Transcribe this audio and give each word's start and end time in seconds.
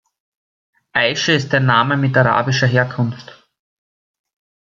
Ayşe 0.99 1.33
ist 1.39 1.51
ein 1.53 1.65
Name 1.67 1.95
mit 1.95 2.15
arabischer 2.17 2.65
Herkunft. 2.73 3.27